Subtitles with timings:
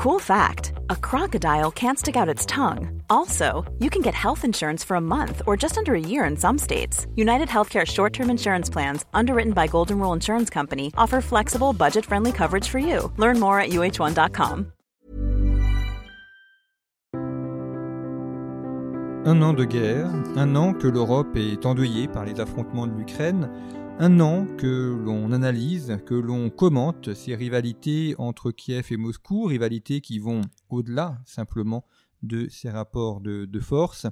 [0.00, 3.02] Cool fact a crocodile can't stick out its tongue.
[3.10, 6.38] Also, you can get health insurance for a month or just under a year in
[6.38, 7.06] some states.
[7.16, 12.06] United Healthcare short term insurance plans, underwritten by Golden Rule Insurance Company, offer flexible, budget
[12.06, 13.12] friendly coverage for you.
[13.18, 14.72] Learn more at uh1.com.
[19.26, 23.50] Un an de guerre, un an que l'Europe est endeuillée par les affrontements de l'Ukraine.
[24.02, 30.00] Un an que l'on analyse, que l'on commente ces rivalités entre Kiev et Moscou, rivalités
[30.00, 30.40] qui vont
[30.70, 31.84] au-delà simplement
[32.22, 34.06] de ces rapports de, force,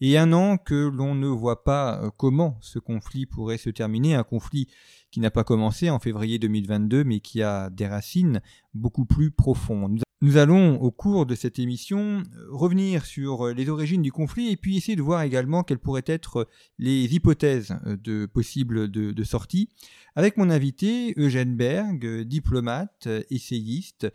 [0.00, 4.14] et un an que l'on ne voit pas euh, comment ce conflit pourrait se terminer,
[4.14, 4.66] un conflit
[5.10, 8.40] qui n'a pas commencé en février 2022, mais qui a des racines
[8.72, 10.00] beaucoup plus profondes.
[10.24, 14.78] Nous allons, au cours de cette émission, revenir sur les origines du conflit et puis
[14.78, 19.68] essayer de voir également quelles pourraient être les hypothèses de possibles de, sortie,
[20.16, 24.06] avec mon invité Eugène Berg, diplomate, essayiste,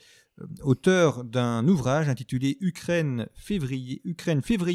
[0.63, 4.02] auteur d'un ouvrage intitulé Ukraine février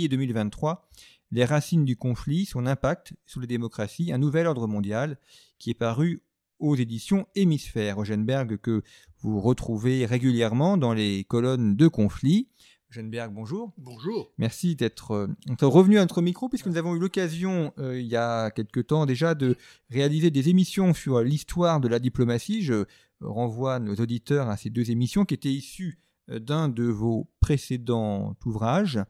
[0.08, 0.88] 2023,
[1.32, 5.18] les racines du conflit, son impact sur les démocraties, un nouvel ordre mondial,
[5.58, 6.22] qui est paru
[6.58, 8.00] aux éditions Hémisphère.
[8.00, 8.82] Eugène Berg, que
[9.20, 12.48] vous retrouvez régulièrement dans les colonnes de conflit.
[12.90, 13.72] Eugène Berg, bonjour.
[13.78, 14.32] Bonjour.
[14.38, 15.26] Merci d'être euh,
[15.62, 19.06] revenu à notre micro, puisque nous avons eu l'occasion, euh, il y a quelque temps
[19.06, 19.56] déjà, de
[19.90, 22.62] réaliser des émissions sur l'histoire de la diplomatie.
[22.62, 22.84] Je
[23.20, 25.98] renvoie nos auditeurs à ces deux émissions qui étaient issues
[26.30, 29.00] euh, d'un de vos précédents ouvrages.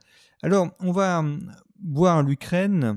[0.42, 1.24] Alors, on va
[1.82, 2.94] voir l'Ukraine euh,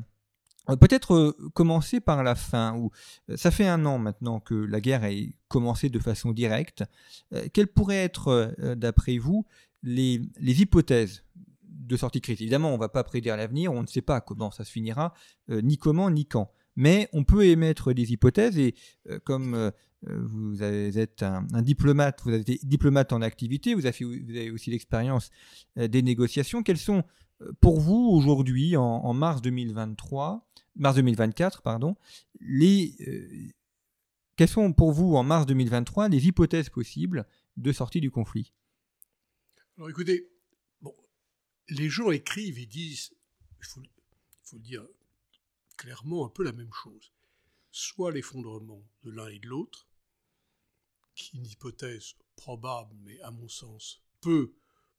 [0.76, 2.76] peut-être euh, commencer par la fin.
[2.76, 2.92] Où,
[3.30, 5.10] euh, ça fait un an maintenant que la guerre a
[5.48, 6.84] commencé de façon directe.
[7.54, 9.45] quelles pourraient être, d'après vous,
[9.82, 11.23] les, hypothèses
[11.64, 14.52] de sortie crise Évidemment, on ne va pas prédire l'avenir, on ne sait pas comment
[14.52, 15.14] ça se finira,
[15.50, 16.52] ni comment, ni quand.
[16.76, 18.76] Mais on peut émettre des hypothèses et
[19.23, 25.30] comme vous êtes un, diplomate, vous êtes diplomate en activité, vous avez aussi l'expérience
[25.78, 26.62] des négociations.
[26.62, 27.06] Quelles sont
[27.61, 31.95] pour vous aujourd'hui, en, mars 2023, mars 2024, pardon,
[32.39, 33.52] les, euh,
[34.36, 37.27] quelles sont pour vous en mars 2023 les hypothèses possibles
[37.58, 38.53] de sortie du conflit?
[39.77, 40.30] Alors écoutez,
[41.70, 43.14] les gens écrivent et disent,
[43.59, 43.89] il faut, il
[44.43, 44.87] faut dire
[45.76, 47.11] clairement un peu la même chose.
[47.71, 49.87] Soit l'effondrement de l'un et de l'autre,
[51.14, 54.53] qui est une hypothèse probable, mais à mon sens peu,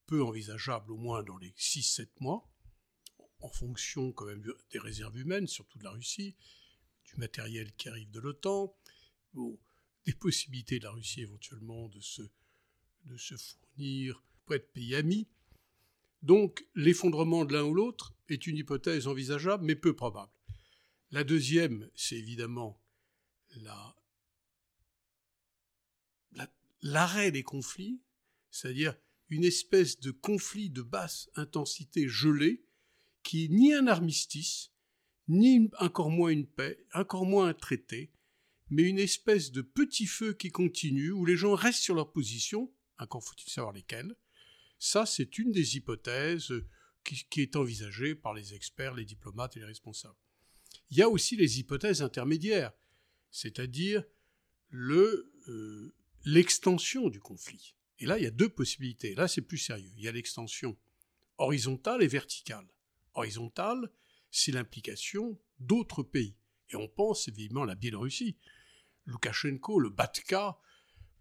[0.08, 2.50] peu envisageable, au moins dans les 6-7 mois,
[3.40, 6.34] en fonction quand même des réserves humaines, surtout de la Russie,
[7.04, 8.74] du matériel qui arrive de l'OTAN,
[10.04, 12.22] des possibilités de la Russie éventuellement de se,
[13.04, 15.28] de se fournir pour être pays ami.
[16.22, 20.32] Donc l'effondrement de l'un ou l'autre est une hypothèse envisageable mais peu probable.
[21.10, 22.82] La deuxième, c'est évidemment
[26.82, 28.00] l'arrêt des conflits,
[28.50, 28.96] c'est-à-dire
[29.28, 32.64] une espèce de conflit de basse intensité gelé
[33.22, 34.70] qui est ni un armistice,
[35.28, 38.10] ni encore moins une paix, encore moins un traité,
[38.70, 42.72] mais une espèce de petit feu qui continue, où les gens restent sur leur position,
[42.98, 44.14] encore faut-il savoir lesquelles.
[44.78, 46.52] Ça, c'est une des hypothèses
[47.04, 50.16] qui, est envisagée par les experts, les diplomates et les responsables.
[50.90, 52.72] Il y a aussi les hypothèses intermédiaires,
[53.30, 54.04] c'est-à-dire
[54.68, 57.74] le, euh, l'extension du conflit.
[58.00, 59.14] Et là, il y a deux possibilités.
[59.14, 59.90] Là, c'est plus sérieux.
[59.96, 60.76] Il y a l'extension
[61.38, 62.66] horizontale et verticale
[63.18, 63.90] horizontale,
[64.30, 66.36] c'est l'implication d'autres pays.
[66.70, 68.36] Et on pense évidemment à la Biélorussie.
[69.06, 70.58] Loukachenko, le Batka,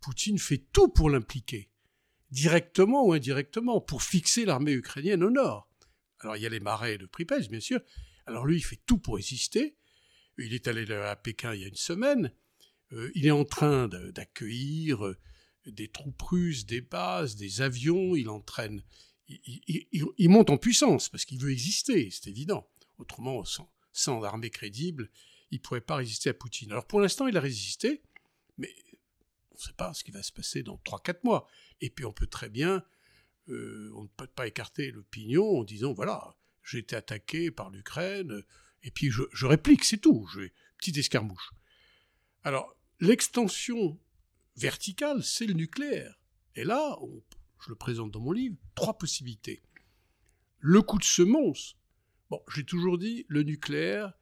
[0.02, 1.72] Poutine fait tout pour l'impliquer,
[2.30, 5.70] directement ou indirectement, pour fixer l'armée ukrainienne au nord.
[6.20, 7.80] Alors il y a les marais de Pripyat, bien sûr.
[8.26, 9.78] Alors lui, il fait tout pour résister.
[10.38, 12.32] Il est allé à Pékin il y a une semaine.
[12.92, 15.18] Euh, il est en train d'accueillir euh,
[15.68, 18.16] des troupes russes, des bases, des avions.
[18.16, 18.84] Il entraîne
[19.28, 22.68] il, monte en puissance parce qu'il veut exister, c'est évident.
[22.98, 23.44] Autrement,
[23.92, 25.10] sans, armée crédible,
[25.52, 26.72] il ne pourrait pas résister à Poutine.
[26.72, 28.02] Alors pour l'instant, il a résisté,
[28.58, 28.74] mais
[29.52, 31.48] on ne sait pas ce qui va se passer dans 3-4 mois.
[31.82, 32.84] Et puis on peut très bien,
[33.50, 38.44] euh, on ne peut pas écarter l'opinion en disant, voilà, j'ai été attaqué par l'Ukraine,
[38.84, 40.42] et puis je, réplique, c'est tout, je,
[40.78, 41.52] petite escarmouche.
[42.44, 44.00] Alors, l'extension
[44.58, 46.20] verticale, c'est le nucléaire.
[46.56, 46.98] Et là,
[47.64, 49.62] je le présente dans mon livre, trois possibilités.
[50.60, 51.78] Le coup de semonce,
[52.30, 54.14] bon, j'ai toujours dit, le nucléaire,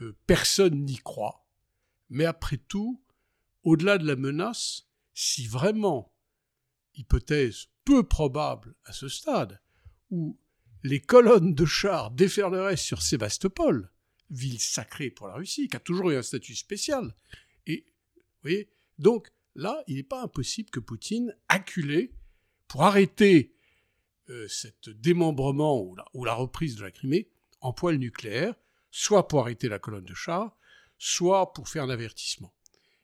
[0.00, 1.46] euh, personne n'y croit.
[2.10, 3.02] Mais après tout,
[3.62, 6.12] au-delà de la menace, si vraiment,
[6.94, 9.60] hypothèse peu probable à ce stade,
[10.10, 10.38] où
[10.82, 13.90] les colonnes de chars déferleraient sur Sébastopol,
[14.30, 17.14] ville sacrée pour la Russie, qui a toujours eu un statut spécial,
[17.66, 17.86] et,
[18.16, 22.14] vous voyez, donc là, il n'est pas impossible que Poutine, acculé,
[22.68, 23.54] pour arrêter
[24.30, 25.82] euh, cet démembrement
[26.14, 27.28] ou la, reprise de la Crimée,
[27.60, 28.54] emploie le nucléaire,
[28.90, 30.56] soit pour arrêter la colonne de chars,
[30.96, 32.54] soit pour faire un avertissement.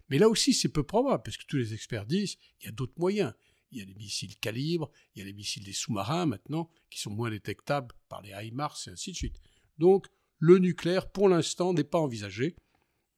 [0.09, 2.73] Mais là aussi, c'est peu probable, parce que tous les experts disent il y a
[2.73, 3.35] d'autres moyens.
[3.73, 7.00] Il y a les missiles calibre, il y a les missiles des sous-marins maintenant, qui
[7.00, 9.41] sont moins détectables par les HIMARS et ainsi de suite.
[9.79, 10.07] Donc,
[10.39, 12.55] le nucléaire, pour l'instant, n'est pas envisagé,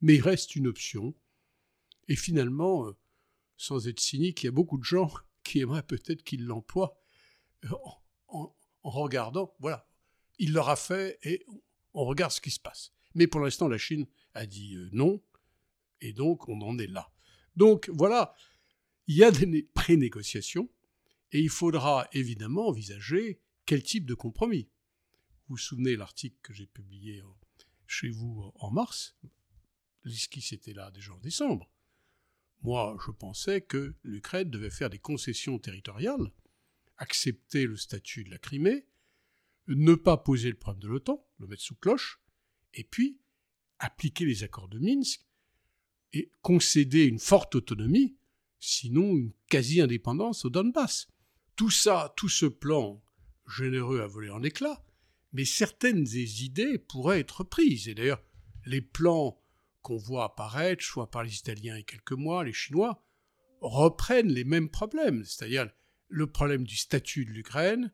[0.00, 1.14] mais il reste une option.
[2.08, 2.96] Et finalement, euh,
[3.56, 5.10] sans être cynique, il y a beaucoup de gens
[5.44, 6.98] qui aimeraient peut-être qu'il l'emploie
[7.64, 7.74] euh,
[8.28, 9.88] en, regardant, voilà,
[10.38, 11.44] il l'aura fait et
[11.94, 12.92] on regarde ce qui se passe.
[13.14, 15.22] Mais pour l'instant, la Chine a dit euh, non,
[16.00, 17.10] et donc on en est là.
[17.56, 18.34] Donc voilà,
[19.06, 20.68] il y a des pré-négociations,
[21.32, 24.68] et il faudra évidemment envisager quel type de compromis.
[25.48, 27.22] Vous vous souvenez l'article que j'ai publié
[27.86, 29.16] chez vous en mars?
[30.04, 31.70] L'ISKI était là déjà en décembre.
[32.66, 36.32] Moi, je pensais que l'Ukraine devait faire des concessions territoriales,
[36.96, 38.88] accepter le statut de la Crimée,
[39.68, 42.20] ne pas poser le problème de l'OTAN, le mettre sous cloche,
[42.74, 43.20] et puis
[43.78, 45.24] appliquer les accords de Minsk
[46.12, 48.16] et concéder une forte autonomie,
[48.58, 51.06] sinon une quasi-indépendance au Donbass.
[51.54, 53.00] Tout ça, tout ce plan
[53.46, 54.84] généreux a volé en éclats,
[55.32, 57.86] mais certaines des idées pourraient être prises.
[57.86, 58.24] Et d'ailleurs,
[58.64, 59.40] les plans
[59.86, 63.04] qu'on voit apparaître, soit par les Italiens il y a quelques mois, les Chinois,
[63.60, 65.70] reprennent les mêmes problèmes, c'est-à-dire
[66.08, 67.92] le problème du statut de l'Ukraine,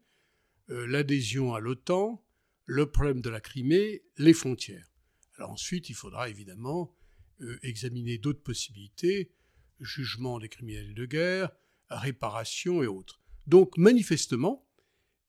[0.71, 2.25] euh, l'adhésion à l'OTAN,
[2.65, 4.91] le problème de la Crimée, les frontières.
[5.37, 6.97] Alors ensuite, il faudra évidemment
[7.43, 9.31] euh, examiner d'autres possibilités,
[9.79, 11.51] jugement des criminels de guerre,
[11.91, 13.21] réparation et autres.
[13.47, 14.67] Donc manifestement,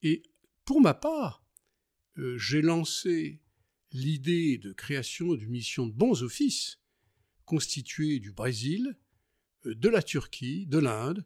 [0.00, 0.22] et
[0.64, 1.44] pour ma part,
[2.16, 3.42] euh, j'ai lancé
[3.94, 6.80] l'idée de création d'une mission de bons offices
[7.46, 8.98] constituée du Brésil,
[9.64, 11.24] euh, de la Turquie, de l'Inde,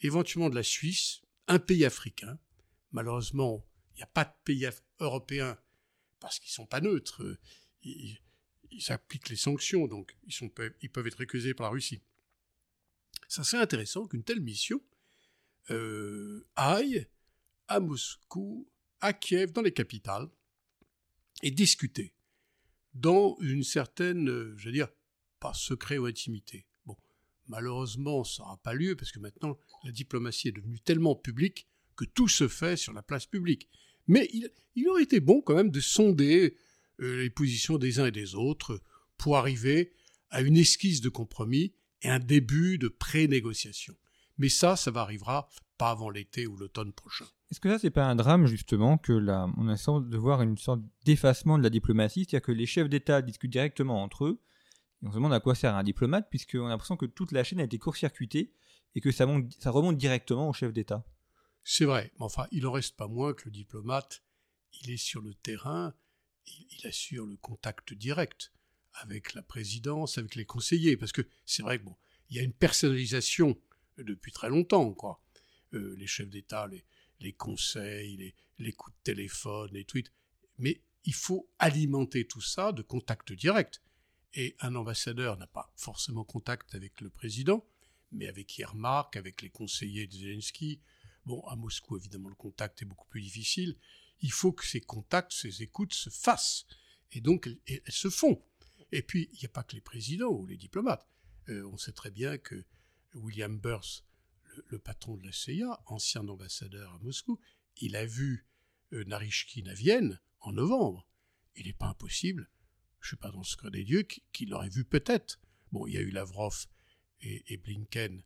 [0.00, 2.38] éventuellement de la Suisse, un pays africain.
[2.92, 4.68] Malheureusement, il n'y a pas de pays
[5.00, 5.58] européen
[6.20, 7.22] parce qu'ils ne sont pas neutres.
[7.22, 7.38] Euh,
[7.82, 8.20] ils,
[8.88, 12.02] appliquent les sanctions, donc ils, peuvent être accusés par la Russie.
[13.28, 14.82] Ça serait intéressant qu'une telle mission
[15.70, 17.06] euh, aille
[17.68, 18.68] à Moscou,
[19.00, 20.28] à Kiev, dans les capitales,
[21.42, 22.14] et discuter
[22.94, 24.88] dans une certaine, euh, je veux dire,
[25.40, 26.66] pas secret ou intimité.
[26.86, 26.96] Bon,
[27.48, 31.66] malheureusement, ça n'aura pas lieu parce que maintenant, la diplomatie est devenue tellement publique
[31.96, 33.68] que tout se fait sur la place publique.
[34.06, 36.56] Mais il, aurait été bon quand même de sonder
[37.00, 38.80] euh, les positions des uns et des autres
[39.16, 39.92] pour arriver
[40.30, 43.96] à une esquisse de compromis et un début de pré-négociation.
[44.38, 47.26] Mais ça, ça va arrivera pas avant l'été ou l'automne prochain.
[47.50, 50.42] Est-ce que ça, c'est pas un drame, justement, que là, on a sens de voir
[50.42, 54.40] une sorte d'effacement de la diplomatie, c'est-à-dire que les chefs d'État discutent directement entre eux,
[55.02, 57.44] et on se demande à quoi sert un diplomate, puisqu'on a l'impression que toute la
[57.44, 58.52] chaîne a été court-circuitée,
[58.94, 59.26] et que ça,
[59.58, 61.04] ça remonte directement aux chefs d'État.
[61.64, 64.22] C'est vrai, mais enfin, il en reste pas moins que le diplomate,
[64.82, 65.94] il est sur le terrain,
[66.46, 68.52] il, il assure le contact direct
[68.94, 71.96] avec la présidence, avec les conseillers, parce que c'est vrai que bon,
[72.30, 73.56] il y a une personnalisation
[73.98, 75.20] depuis très longtemps, quoi.
[75.74, 76.68] Euh, les chefs d'État,
[77.20, 80.12] les, conseils, les, coups de téléphone, les tweets.
[80.58, 83.80] Mais il faut alimenter tout ça de contacts directs.
[84.34, 87.64] Et un ambassadeur n'a pas forcément contact avec le président,
[88.10, 90.80] mais avec Yermak, avec les conseillers de Zelensky.
[91.24, 93.76] Bon, à Moscou, évidemment, le contact est beaucoup plus difficile.
[94.20, 96.66] Il faut que ces contacts, ces écoutes se fassent.
[97.12, 98.42] Et donc, elles, se font.
[98.92, 101.06] Et puis, il n'y a pas que les présidents ou les diplomates.
[101.48, 102.64] Euh, on sait très bien que
[103.14, 104.02] William Burns,
[104.66, 107.38] le, patron de la CIA, ancien ambassadeur à Moscou,
[107.76, 108.46] il a vu
[108.92, 111.06] euh, Narishkin à Vienne en novembre.
[111.56, 112.50] Il n'est pas impossible,
[113.00, 115.40] je ne suis pas dans le secret des dieux, qu'il l'aurait vu peut-être.
[115.72, 116.66] Bon, il y a eu Lavrov
[117.20, 118.22] et, Blinken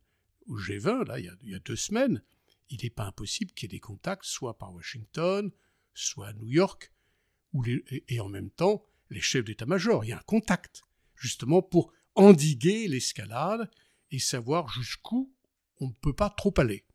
[0.47, 2.23] au G20, là, il y a, deux semaines.
[2.69, 5.51] Il n'est pas impossible qu'il y ait des contacts, soit par Washington,
[5.93, 6.91] soit à New York,
[8.07, 10.05] et en même temps, les chefs d'état-major.
[10.05, 10.83] Il y a un contact,
[11.15, 13.69] justement, pour endiguer l'escalade
[14.11, 15.33] et savoir jusqu'où
[15.79, 16.85] on ne peut pas trop aller.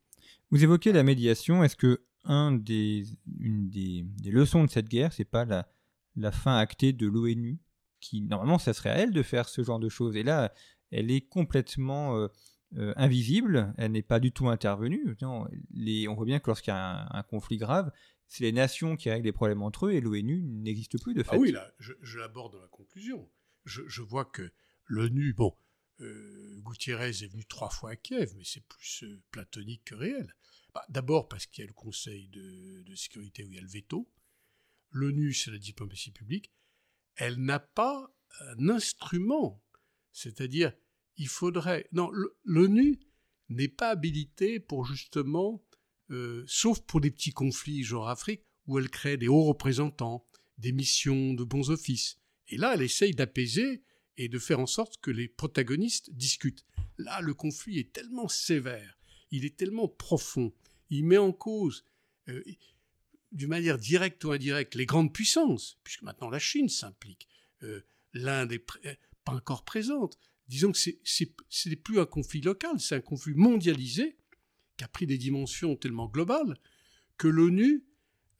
[0.50, 1.64] Vous évoquez la médiation.
[1.64, 3.04] Est-ce que un des,
[3.38, 5.68] une des, leçons de cette guerre, c'est pas la,
[6.16, 7.60] la fin actée de l'ONU,
[8.00, 10.52] qui normalement ça serait à elle de faire ce genre de choses, et là
[10.90, 12.28] elle est complètement euh,
[12.76, 15.16] euh, invisible, elle n'est pas du tout intervenue.
[15.72, 17.90] les, on voit bien que lorsqu'il y a un, conflit grave,
[18.26, 21.34] c'est les nations qui règlent les problèmes entre eux, et l'ONU n'existe plus de fait.
[21.34, 23.28] Ah oui, là, je, l'aborde dans la conclusion.
[23.64, 24.50] Je, je vois que
[24.86, 25.54] l'ONU, bon,
[26.00, 30.34] euh, Gutiérrez est venu trois fois à Kiev, mais c'est plus euh, platonique que réel.
[30.74, 33.68] Bah, d'abord parce qu'il y a le Conseil de, sécurité où il y a le
[33.68, 34.10] veto.
[34.90, 36.52] L'ONU, c'est la diplomatie publique.
[37.16, 39.62] Elle n'a pas un instrument.
[40.12, 40.72] C'est-à-dire,
[41.16, 41.88] il faudrait.
[41.92, 42.10] Non,
[42.44, 43.00] l'ONU
[43.48, 45.64] n'est pas habilitée pour justement
[46.10, 50.26] euh, sauf pour des petits conflits, genre Afrique, où elle crée des hauts représentants,
[50.58, 52.18] des missions de bons offices.
[52.48, 53.82] Et là, elle essaye d'apaiser
[54.16, 56.64] et de faire en sorte que les protagonistes discutent.
[56.98, 58.98] Là, le conflit est tellement sévère,
[59.30, 60.52] il est tellement profond,
[60.90, 61.84] il met en cause,
[62.28, 62.42] euh,
[63.32, 67.28] d'une manière directe ou indirecte, les grandes puissances, puisque maintenant la Chine s'implique,
[67.62, 67.80] euh,
[68.12, 68.58] l'Inde n'est
[69.24, 70.16] pas encore présente.
[70.48, 74.16] Disons que ce n'est plus un conflit local, c'est un conflit mondialisé
[74.76, 76.58] qui a pris des dimensions tellement globales
[77.16, 77.84] que l'ONU,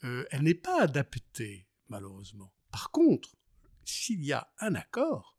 [0.05, 2.53] euh, elle n'est pas adaptée, malheureusement.
[2.71, 3.37] Par contre,
[3.85, 5.34] s'il y a un accord,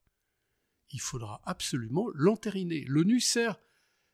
[0.96, 2.86] il faudra absolument l'entériner.
[2.88, 3.60] L'ONU sert,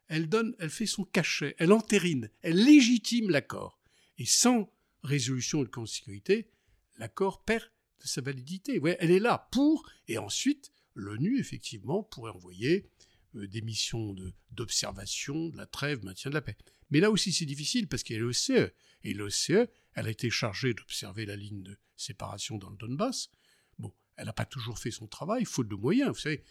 [0.07, 3.79] elle donne, elle fait son cachet, elle entérine, elle légitime l'accord.
[4.17, 4.73] Et sans
[5.03, 6.49] résolution de sécurité,
[6.97, 7.69] l'accord perd
[8.01, 8.81] de sa validité.
[8.99, 12.89] Elle est là pour, et ensuite, l'ONU, effectivement, pourrait envoyer
[13.35, 14.15] euh, des missions
[14.49, 16.57] d'observation, de, la trêve, maintien de la paix.
[16.89, 18.71] Mais là aussi, c'est difficile parce qu'il y a l'OCE.
[19.03, 23.29] Et l'OCE, elle a été chargée d'observer la ligne de séparation dans le Donbass.
[23.77, 26.09] Bon, elle n'a pas toujours fait son travail, faute de moyens.
[26.09, 26.43] Vous savez,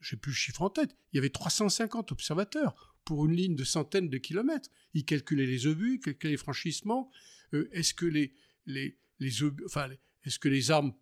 [0.00, 0.94] j'ai plus le chiffre en tête.
[1.12, 4.68] Il y avait 350 observateurs pour une ligne de centaines de kilomètres.
[4.94, 7.10] Ils calculaient les obus, calculaient les franchissements.
[7.54, 8.34] Euh, est-ce que les,
[8.66, 9.88] les, les obus, enfin,
[10.24, 10.92] est-ce que les armes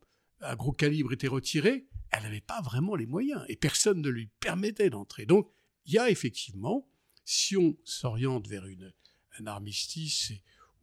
[0.40, 1.88] à gros calibre étaient retirées?
[2.10, 5.26] Elle n'avait pas vraiment les moyens et personne ne lui permettait d'entrer.
[5.26, 5.50] Donc,
[5.84, 6.88] il y a effectivement,
[7.24, 8.92] si on s'oriente vers une,
[9.38, 10.32] un armistice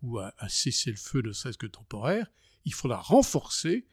[0.02, 2.32] ou un, cessez-le-feu ne serait-ce que temporaire,
[2.66, 3.88] il faudra renforcer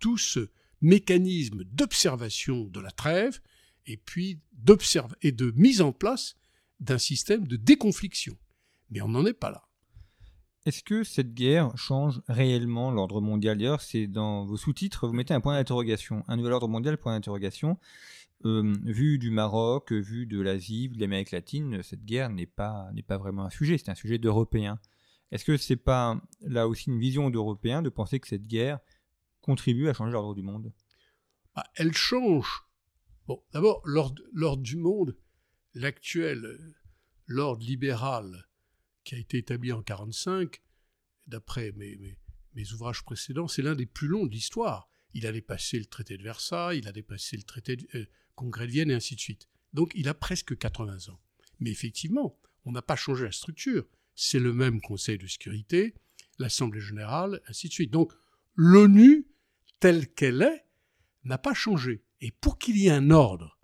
[0.00, 3.40] tout ce mécanisme d'observation de la trêve
[3.86, 4.40] et puis
[5.22, 6.36] et de mise en place
[6.80, 8.36] d'un système de déconfliction.
[8.90, 9.68] Mais on n'en est pas là.
[10.66, 13.58] Est-ce que cette guerre change réellement l'ordre mondial?
[13.58, 17.12] D'ailleurs, c'est dans vos sous-titres, vous mettez un point d'interrogation, un nouvel ordre mondial, point
[17.14, 17.78] d'interrogation.
[18.46, 23.02] Euh, vu du Maroc, vu de l'Asie, de l'Amérique latine, cette guerre n'est pas, n'est
[23.02, 24.78] pas vraiment un sujet, c'est un sujet d'Européens.
[25.32, 28.78] Est-ce que c'est pas là aussi une vision d'Européens de penser que cette guerre
[29.40, 30.72] contribue à changer l'ordre du monde?
[31.54, 32.64] Bah, Elle change.
[33.26, 35.16] Bon, d'abord, l'ordre du monde,
[35.74, 36.58] l'actuel,
[37.26, 38.46] l'ordre libéral,
[39.04, 40.62] qui a été établi en 1945,
[41.26, 42.18] d'après mes,
[42.54, 44.88] mes, ouvrages précédents, c'est l'un des plus longs de l'histoire.
[45.14, 48.66] Il a dépassé le traité de Versailles, il a dépassé le traité de, euh, Congrès
[48.66, 49.48] de Vienne et ainsi de suite.
[49.72, 51.20] Donc il a presque 80 ans.
[51.60, 53.86] Mais effectivement, on n'a pas changé la structure.
[54.14, 55.94] C'est le même Conseil de sécurité,
[56.38, 57.90] l'Assemblée générale, ainsi de suite.
[57.90, 58.12] Donc
[58.54, 59.26] l'ONU,
[59.80, 60.64] telle qu'elle est,
[61.24, 62.04] n'a pas changé.
[62.20, 63.58] Et pour qu'il y ait un ordre,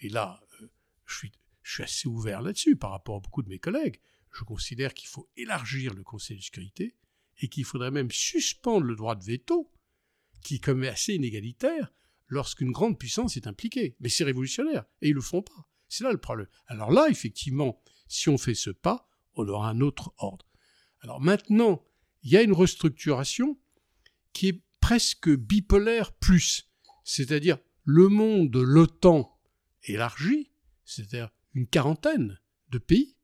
[0.00, 0.68] et là, euh,
[1.06, 1.32] je, suis,
[1.82, 4.00] assez ouvert là-dessus par rapport à beaucoup de mes collègues,
[4.32, 6.96] je considère qu'il faut élargir le Conseil de sécurité
[7.38, 9.72] et qu'il faudrait même suspendre le droit de veto,
[10.42, 11.92] qui est quand même assez inégalitaire
[12.28, 13.96] lorsqu'une grande puissance est impliquée.
[14.00, 15.68] Mais c'est révolutionnaire, et ils le font pas.
[15.88, 16.48] C'est là le problème.
[16.66, 20.46] Alors là, effectivement, si on fait ce pas, on aura un autre ordre.
[21.00, 21.84] Alors maintenant,
[22.22, 23.58] il y a une restructuration
[24.32, 26.70] qui est presque bipolaire plus,
[27.04, 29.38] c'est-à-dire le monde de l'OTAN
[29.84, 30.50] élargi,
[30.84, 33.16] c'est-à-dire une quarantaine de pays,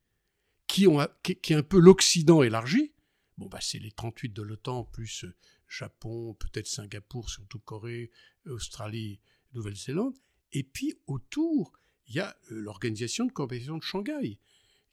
[0.66, 2.92] qui, ont, est un peu l'Occident élargi.
[3.38, 5.34] Bon, bah, c'est les 38 de l'OTAN, plus euh,
[5.66, 8.10] Japon, peut-être Singapour, surtout Corée,
[8.46, 9.18] Australie,
[9.54, 10.14] Nouvelle-Zélande.
[10.52, 11.72] Et puis autour,
[12.06, 14.38] il y a euh, l'organisation de coopération de Shanghai,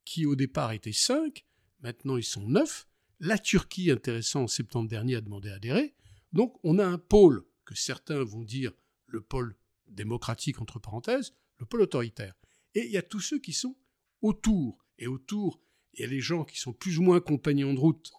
[0.06, 1.46] qui au départ était 5,
[1.82, 2.88] maintenant ils sont 9.
[3.20, 5.94] La Turquie, intéressant, en septembre dernier, a demandé à adhérer.
[6.34, 8.72] Donc on a un pôle que certains vont dire
[9.06, 9.56] le pôle
[9.88, 12.34] démocratique, entre parenthèses, le pôle autoritaire.
[12.74, 13.76] Et il y a tous ceux qui sont
[14.22, 14.84] autour.
[14.98, 15.62] Et autour,
[15.94, 18.12] il y a les gens qui sont plus ou moins compagnons de route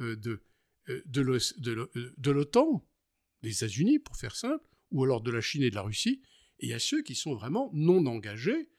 [0.00, 0.42] euh, de,
[0.88, 2.86] euh, euh, de l'OTAN,
[3.42, 6.22] des États-Unis pour faire simple, ou alors de la Chine et de la Russie,
[6.58, 8.70] et il y a ceux qui sont vraiment non engagés,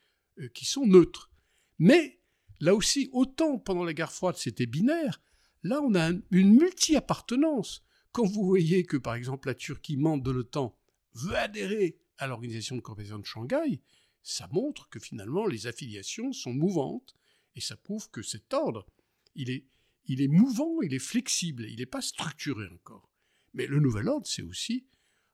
[0.53, 1.29] qui sont neutres.
[1.77, 2.21] Mais
[2.59, 5.21] là aussi, autant pendant la guerre froide c'était binaire,
[5.63, 7.83] là on a une multi-appartenance.
[8.19, 10.77] Quand vous voyez que par exemple la Turquie, membre de l'OTAN,
[11.13, 13.79] veut adhérer à l'organisation de coopération de Shanghai,
[14.23, 17.15] ça montre que finalement les affiliations sont mouvantes
[17.55, 18.85] et ça prouve que cet ordre,
[19.35, 19.67] il est,
[20.03, 23.09] il est mouvant, il est flexible, il n'est pas structuré encore.
[23.53, 24.85] Mais le nouvel ordre, c'est aussi,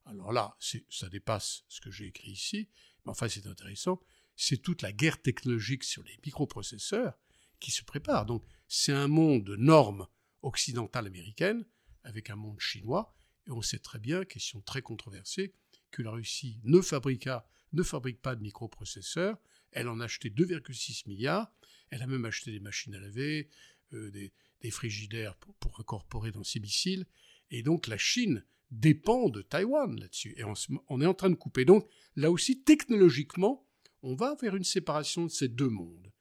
[0.05, 2.69] alors là, ça dépasse ce que j'ai écrit ici,
[3.03, 3.99] mais enfin c'est intéressant,
[4.35, 7.17] c'est toute la guerre technologique sur les microprocesseurs
[7.59, 8.27] qui se prépare.
[8.27, 10.05] Donc c'est un monde de normes
[10.43, 11.65] occidentales américaines
[12.05, 13.13] avec un monde chinois,
[13.47, 15.53] et on sait très bien, question très controversée,
[15.91, 19.37] que la Russie ne, fabriqua, ne fabrique pas de microprocesseurs,
[19.71, 21.51] elle en a acheté 2,6 milliards,
[21.89, 23.49] elle a même acheté des machines à laver,
[23.93, 24.31] euh, des,
[24.71, 27.05] frigidaires pour, incorporer dans ses missiles.
[27.51, 30.33] Et donc la Chine dépend de Taïwan là-dessus.
[30.37, 31.65] Et on, est en train de couper.
[31.65, 33.67] Donc là aussi, technologiquement,
[34.01, 36.11] on va vers une séparation de ces deux mondes.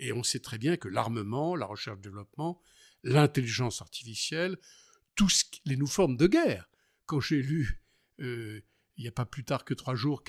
[0.00, 2.60] Et on sait très bien que l'armement, la recherche-développement,
[3.04, 4.58] l'intelligence artificielle,
[5.14, 6.68] tous les nous formes de guerre.
[7.06, 7.82] Quand j'ai lu,
[8.20, 8.60] euh,
[8.96, 10.22] il n'y a pas plus tard que trois jours,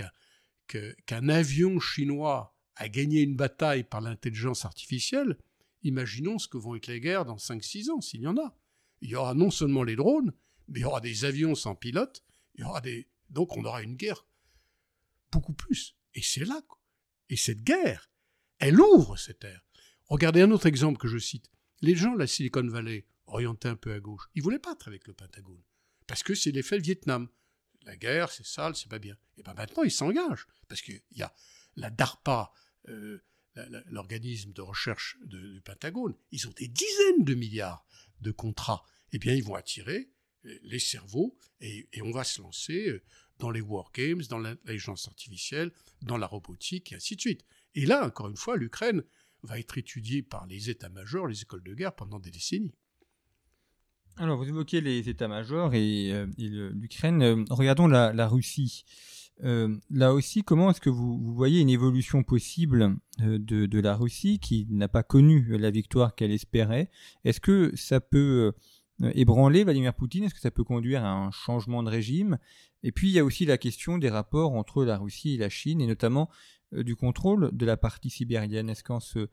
[0.68, 5.38] qu'un avion chinois a gagné une bataille par l'intelligence artificielle,
[5.84, 8.58] imaginons ce que vont être les guerres dans 5-6 ans, s'il y en a.
[9.02, 10.34] Il y aura non seulement les drones,
[10.68, 12.24] mais il y aura des avions sans pilote,
[12.56, 13.08] il y aura des...
[13.30, 14.26] donc on aura une guerre
[15.32, 15.96] beaucoup plus.
[16.14, 16.62] Et c'est là.
[17.30, 18.10] Et cette guerre,
[18.60, 19.66] elle ouvre cette ère.
[20.08, 21.50] Regardez un autre exemple que je cite.
[21.82, 24.88] Les gens de la Silicon Valley, orientés un peu à gauche, ils voulaient pas être
[24.88, 25.62] avec le Pentagone.
[26.08, 27.28] Parce que c'est l'effet Vietnam.
[27.84, 29.16] La guerre, c'est sale, c'est pas bien.
[29.38, 30.48] Et bien maintenant, ils s'engagent.
[30.68, 31.34] Parce qu'il y a
[31.76, 32.52] la DARPA,
[32.90, 33.24] euh,
[33.88, 37.86] l'organisme de recherche du Pentagone, ils ont des dizaines de milliards
[38.22, 38.84] de contrats.
[39.12, 40.10] Eh bien, ils vont attirer
[40.64, 43.02] les cerveaux et, on va se lancer euh,
[43.40, 47.46] dans les wargames, dans l'intelligence artificielle, dans la robotique et ainsi de suite.
[47.74, 49.04] Et là, encore une fois, l'Ukraine
[49.44, 52.76] va être étudiée par les états-majors, les écoles de guerre pendant des décennies.
[54.18, 56.26] Alors, vous évoquez les états-majors et, euh,
[56.74, 57.22] l'Ukraine.
[57.22, 58.86] Euh, regardons la, Russie.
[59.44, 64.68] Euh, là aussi, comment est-ce que vous, voyez une évolution possible de, la Russie qui
[64.70, 66.90] n'a pas connu la victoire qu'elle espérait?
[67.26, 68.54] Est-ce que ça peut
[69.02, 70.24] ébranler Vladimir Poutine?
[70.24, 72.38] Est-ce que ça peut conduire à un changement de régime?
[72.84, 75.50] Et puis, il y a aussi la question des rapports entre la Russie et la
[75.50, 76.30] Chine, et notamment
[76.72, 78.70] du contrôle de la partie sibérienne.
[78.70, 79.28] Est-ce qu'en se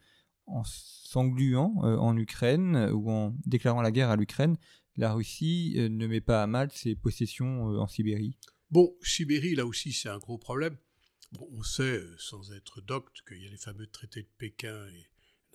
[0.52, 4.56] en s'engluant euh, en Ukraine euh, ou en déclarant la guerre à l'Ukraine,
[4.96, 8.36] la Russie euh, ne met pas à mal ses possessions en Sibérie
[8.70, 10.78] Bon, Sibérie, là aussi, c'est un gros problème.
[11.38, 15.06] On sait, sans être docte, qu'il y a les fameux traités de Pékin et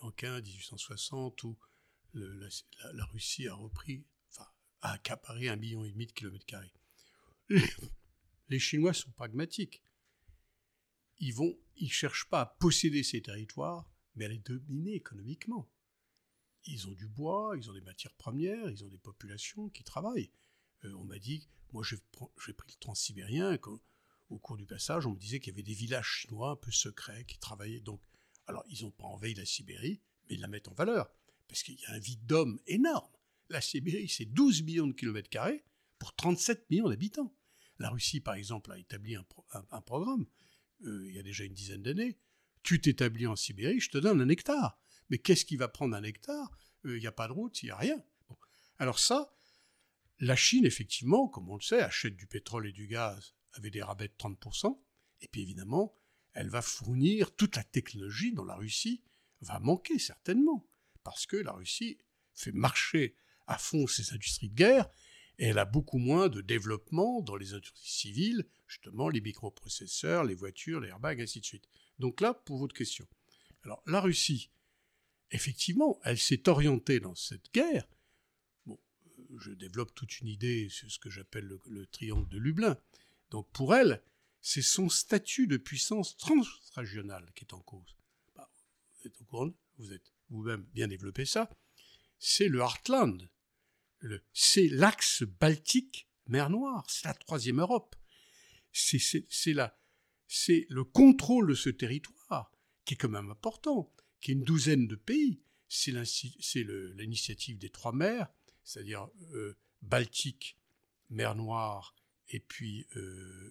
[0.04, 1.58] Nankin, 1860, où
[2.14, 4.48] la, Russie a repris, enfin,
[4.82, 6.74] a accaparé un million et demi de kilomètres carrés.
[8.50, 9.82] Les, Chinois sont pragmatiques.
[11.20, 15.70] Ils vont, ils cherchent pas à posséder ces territoires, mais elle est dominée économiquement.
[16.66, 20.32] Ils ont du bois, ils ont des matières premières, ils ont des populations qui travaillent.
[20.84, 21.98] Euh, on m'a dit, moi j'ai
[22.54, 23.58] pris le transsibérien,
[24.30, 26.72] au cours du passage, on me disait qu'il y avait des villages chinois un peu
[26.72, 27.80] secrets qui travaillaient.
[27.80, 28.02] Donc,
[28.48, 31.10] alors ils n'ont pas envahi la Sibérie, mais ils la mettent en valeur,
[31.48, 33.12] parce qu'il y a un vide d'hommes énorme.
[33.50, 35.64] La Sibérie, c'est 12 millions de kilomètres carrés
[36.00, 37.34] pour 37 millions d'habitants.
[37.80, 39.24] La Russie, par exemple, a établi un,
[39.82, 40.26] programme,
[40.84, 42.18] euh, il y a déjà une dizaine d'années,
[42.68, 44.78] tu t'établis en Sibérie, je te donne un hectare.
[45.10, 46.52] Mais qu'est-ce qui va prendre un hectare?
[46.84, 48.04] Il n'y a pas de route, il n'y a rien.
[48.78, 49.34] Alors ça,
[50.20, 53.82] la Chine, effectivement, comme on le sait, achète du pétrole et du gaz avec des
[53.82, 54.78] rabais de 30%,
[55.22, 55.96] et puis évidemment,
[56.34, 59.02] elle va fournir toute la technologie dont la Russie
[59.40, 60.70] va manquer certainement,
[61.04, 61.98] parce que la Russie
[62.34, 63.16] fait marcher
[63.48, 64.90] à fond ses industries de guerre,
[65.38, 70.36] et elle a beaucoup moins de développement dans les industries civiles, justement les microprocesseurs, les
[70.36, 71.68] voitures, les airbags, ainsi de suite.
[72.00, 73.08] Donc là, pour votre question.
[73.64, 74.52] Alors, la Russie,
[75.32, 77.88] effectivement, elle s'est orientée dans cette guerre.
[78.66, 82.78] Bon, euh, je développe toute une idée sur ce que j'appelle le, triangle de Lublin.
[83.32, 84.04] Donc, pour elle,
[84.42, 87.98] c'est son statut de puissance transrégionale qui est en cause.
[88.36, 88.50] Bah,
[89.00, 91.50] vous êtes au courant, vous êtes vous-même bien développé ça.
[92.20, 93.30] C'est le Heartland.
[94.34, 96.86] c'est l'axe baltique, mer Noire.
[96.90, 97.96] C'est la troisième Europe.
[98.72, 102.52] C'est le contrôle de ce territoire,
[102.86, 105.42] qui est quand même important, qui est une douzaine de pays.
[105.68, 105.92] C'est
[106.64, 108.28] l'initiative des trois mers,
[108.64, 110.58] c'est-à-dire euh, Baltique,
[111.10, 111.96] mer Noire
[112.30, 113.00] et puis euh,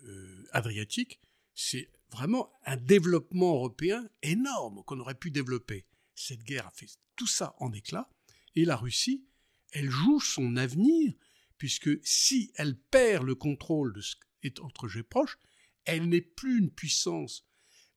[0.05, 1.21] euh, Adriatique.
[1.55, 5.87] C'est vraiment un développement européen énorme qu'on aurait pu développer.
[6.15, 8.11] Cette guerre a fait tout ça en éclat,
[8.55, 9.27] et la Russie,
[9.73, 11.15] elle joue son avenir,
[11.59, 14.17] puisque si elle perd le contrôle de ce
[14.61, 15.39] entre jeux proches,
[15.85, 17.47] elle n'est plus une puissance.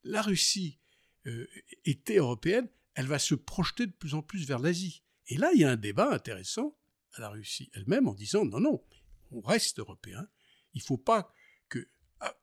[0.04, 0.80] La Russie
[1.26, 1.48] euh,
[1.86, 5.04] était européenne, elle va se projeter de plus en plus vers l'Asie.
[5.28, 6.78] Et là, il y a un débat intéressant
[7.14, 8.84] à la Russie elle-même en disant non, non,
[9.32, 10.28] on reste européen.
[10.74, 11.34] Il ne faut pas
[11.68, 11.88] que,
[12.20, 12.38] ah,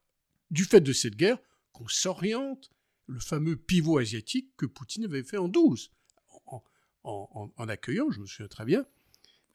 [0.51, 1.39] du fait de cette guerre,
[1.73, 2.71] qu'on s'oriente
[3.07, 5.93] le fameux pivot asiatique que Poutine avait fait en 12,
[7.05, 8.85] en, accueillant, je me souviens très bien,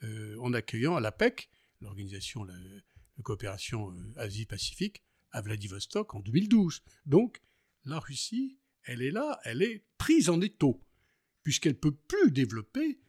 [0.03, 1.49] euh, en accueillant à l'APEC,
[1.81, 2.45] l'organisation
[3.21, 6.81] coopération euh, Asie-Pacifique, à Vladivostok en 2012.
[7.05, 7.41] Donc,
[7.85, 10.83] la Russie, elle est là, elle est prise en étau,
[11.43, 13.01] puisqu'elle ne peut plus développer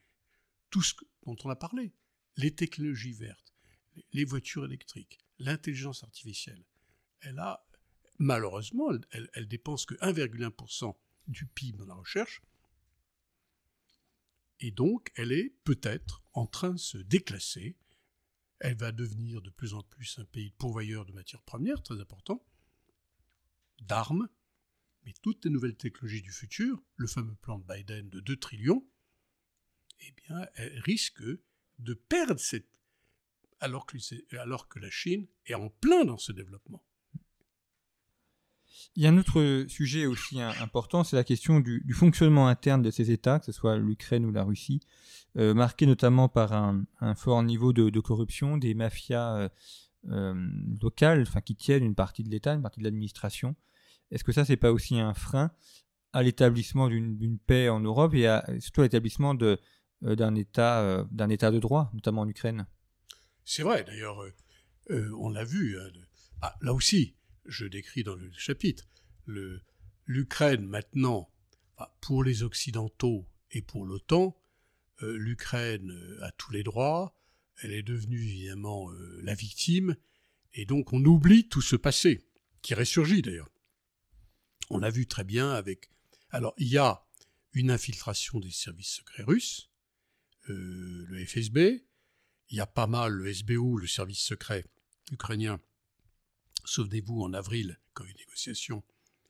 [0.70, 0.94] tout ce
[1.26, 1.92] dont on a parlé.
[2.36, 3.52] Les technologies vertes,
[4.12, 6.64] les voitures électriques, l'intelligence artificielle.
[7.20, 7.66] Elle a,
[8.18, 10.94] malheureusement, elle, elle dépense que 1,1%
[11.28, 12.42] du PIB dans la recherche.
[14.60, 17.76] Et donc, elle est peut-être en train de se déclasser
[18.62, 22.46] elle va devenir de plus en plus un pays pourvoyeur de matières premières, très important,
[23.80, 24.28] d'armes,
[25.04, 28.88] Mais toutes les nouvelles technologies du futur, le fameux plan de Biden de 2 trillions,
[29.98, 31.24] eh bien, elles risquent
[31.80, 32.68] de perdre cette...
[33.58, 33.84] Alors
[34.38, 36.84] alors que la Chine est en plein dans ce développement.
[38.94, 42.90] Il y a un autre sujet aussi important, c'est la question du, fonctionnement interne de
[42.90, 44.80] ces États, que ce soit l'Ukraine ou la Russie,
[45.38, 49.48] euh, marqué notamment par un, fort niveau de, corruption, des mafias euh,
[50.10, 50.34] euh,
[50.82, 53.56] locales, enfin qui tiennent une partie de l'État, une partie de l'administration.
[54.10, 55.50] Est-ce que ça, c'est pas aussi un frein
[56.12, 58.28] à l'établissement d'une paix en Europe et
[58.60, 62.66] surtout à l'établissement d'un État, d'un État de droit, notamment en Ukraine?
[63.46, 64.22] C'est vrai, d'ailleurs,
[64.90, 65.80] on l'a vu.
[65.80, 65.88] Hein,
[66.42, 67.14] ah, là aussi,
[67.46, 68.88] je décris dans le chapitre,
[70.06, 71.30] l'Ukraine maintenant,
[72.00, 74.36] pour les Occidentaux et pour l'OTAN,
[75.02, 77.16] euh, l'Ukraine euh, a tous les droits,
[77.62, 79.96] elle est devenue évidemment euh, la victime,
[80.54, 82.26] et donc on oublie tout ce passé,
[82.60, 83.50] qui ressurgit d'ailleurs.
[84.70, 85.90] On l'a vu très bien avec...
[86.30, 87.04] Alors il y a
[87.52, 89.70] une infiltration des services secrets russes,
[90.48, 91.84] le FSB,
[92.48, 94.64] il y a pas mal le SBU, le service secret
[95.12, 95.60] ukrainien,
[96.64, 98.82] Souvenez-vous, en avril, quand il y a eu négociation,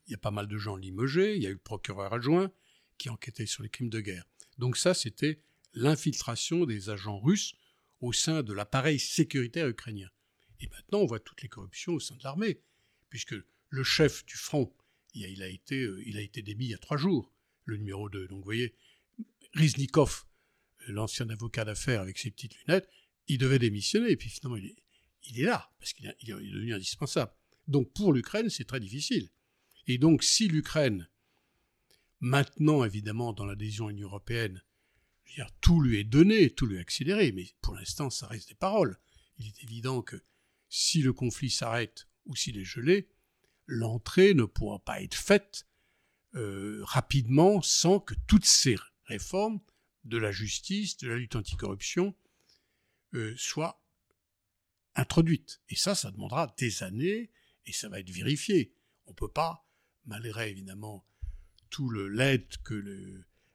[0.07, 2.53] il y a pas mal de gens limogés, il y a eu le procureur adjoint
[2.99, 4.25] qui enquêtait sur les crimes de guerre.
[4.59, 5.41] Donc ça, c'était
[5.75, 7.55] l'infiltration des agents russes
[8.01, 10.11] au sein de l'appareil sécuritaire ukrainien.
[10.61, 12.61] Et maintenant, on voit toutes les corruptions au sein de l'armée,
[13.09, 13.35] puisque
[13.69, 14.73] le chef du front,
[15.15, 17.33] il a, été, euh, a été démis il y a trois jours,
[17.65, 18.29] le numéro 2.
[18.29, 18.75] Donc vous voyez,
[19.55, 20.25] Riznikov,
[20.89, 22.89] l'ancien avocat d'affaires avec ses petites lunettes,
[23.29, 24.75] il devait démissionner, et puis finalement il
[25.25, 27.33] il est là, parce qu'il est devenu indispensable.
[27.69, 29.31] Donc pour l'Ukraine, c'est très difficile.
[29.87, 31.09] Et donc si l'Ukraine,
[32.21, 34.63] maintenant évidemment dans l'adhésion à l'Union européenne,
[35.61, 38.99] tout lui est donné, tout lui est accéléré, mais pour l'instant ça reste des paroles.
[39.39, 40.23] Il est évident que
[40.69, 43.09] si le conflit s'arrête ou s'il est gelé,
[43.67, 45.67] l'entrée ne pourra pas être faite
[46.35, 49.61] euh, rapidement sans que toutes ces réformes
[50.05, 52.15] de la justice, de la lutte anticorruption,
[53.15, 53.82] euh, soient
[54.95, 55.61] introduite.
[55.69, 57.31] Et ça, ça demandera des années
[57.67, 58.75] et ça va être vérifié.
[59.07, 59.67] On ne peut pas,
[60.05, 61.07] malgré évidemment
[61.71, 62.75] tout l'aide que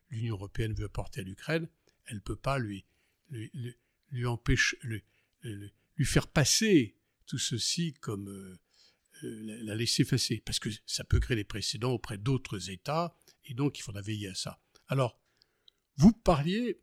[0.09, 1.69] l'Union européenne veut apporter à l'Ukraine,
[2.05, 2.85] elle ne peut pas lui,
[3.29, 5.03] lui, empêcher, lui,
[6.05, 6.95] faire passer
[7.25, 8.59] tout ceci comme euh,
[9.23, 13.53] euh, la laisser passer, parce que ça peut créer des précédents auprès d'autres États, et
[13.53, 14.61] donc il faudra veiller à ça.
[14.87, 15.19] Alors,
[15.97, 16.79] vous parliez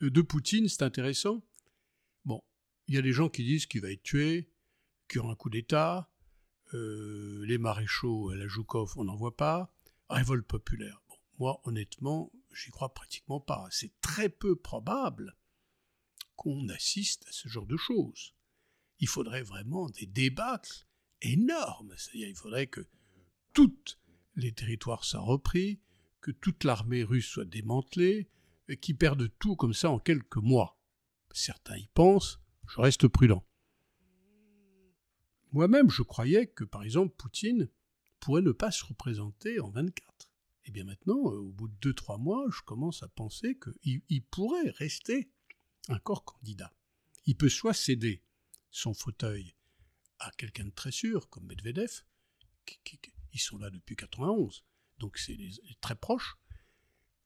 [0.00, 1.44] de Poutine, c'est intéressant.
[2.88, 4.50] Il y a des gens qui disent qu'il va être tué,
[5.08, 6.10] qu'il y aura un coup d'État,
[6.74, 9.74] euh, les maréchaux à la Joukov, on n'en voit pas,
[10.08, 11.02] révolte populaire.
[11.38, 13.66] Moi, honnêtement, j'y crois pratiquement pas.
[13.70, 15.36] C'est très peu probable
[16.36, 18.34] qu'on assiste à ce genre de choses.
[19.00, 20.86] Il faudrait vraiment des débâcles
[21.20, 21.94] énormes.
[21.96, 22.86] C'est-à-dire, il faudrait que
[23.52, 23.98] tous
[24.36, 25.80] les territoires soient repris,
[26.20, 28.28] que toute l'armée russe soit démantelée,
[28.80, 30.78] qu'ils perdent tout comme ça en quelques mois.
[31.32, 33.44] Certains y pensent, je reste prudent.
[35.52, 37.68] Moi-même, je croyais que, par exemple, Poutine
[38.20, 40.30] pourrait ne pas se représenter en 24.
[40.64, 44.70] Et bien maintenant, euh, au bout de 2-3 mois, je commence à penser qu'il pourrait
[44.70, 45.30] rester
[45.88, 46.72] encore candidat.
[47.26, 48.22] Il peut soit céder
[48.70, 49.54] son fauteuil
[50.18, 52.02] à quelqu'un de très sûr, comme Medvedev,
[52.64, 53.00] qui,
[53.32, 54.64] ils sont là depuis 91,
[54.98, 55.36] donc c'est
[55.80, 56.36] très proche.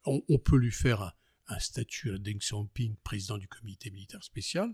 [0.05, 1.15] On, peut lui faire
[1.49, 4.73] un, statut à Deng Xiaoping, président du comité militaire spécial,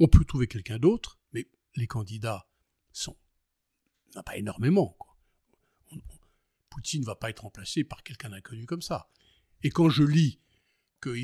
[0.00, 2.48] on peut trouver quelqu'un d'autre, mais les candidats
[2.92, 3.16] sont.
[4.16, 4.96] A pas énormément.
[6.70, 9.10] Poutine ne va pas être remplacé par quelqu'un d'inconnu comme ça.
[9.62, 10.40] Et quand je lis
[11.00, 11.14] que.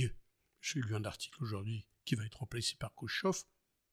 [0.60, 3.44] J'ai lu un article aujourd'hui qui va être remplacé par Khrushchev,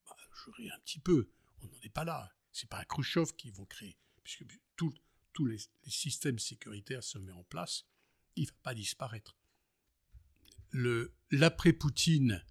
[0.06, 1.30] bah, je ris un petit peu.
[1.62, 2.32] On n'en est pas là.
[2.52, 3.98] C'est pas un Khrushchev qu'ils vont créer.
[4.24, 4.44] Puisque
[4.76, 7.86] tous les, systèmes sécuritaires se mettent en place.
[8.36, 9.38] Il ne va pas disparaître.
[10.72, 12.44] L'après-Poutine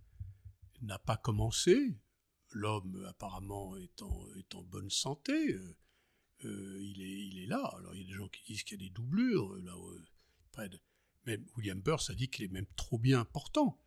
[0.83, 1.99] n'a pas commencé
[2.55, 5.77] l'homme apparemment est en, bonne santé, euh,
[6.45, 7.63] euh, il, est, là.
[7.77, 9.75] Alors il y a des gens qui disent qu'il y a des doublures, euh, là,
[10.53, 10.81] près de...
[11.57, 13.81] William Burns a dit qu'il est même trop bien important.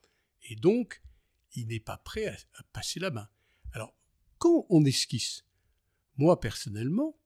[0.43, 1.01] Et donc,
[1.53, 3.27] il n'est pas prêt à, passer la main.
[3.73, 3.93] Alors,
[4.37, 5.43] quand on esquisse,
[6.15, 7.19] moi personnellement,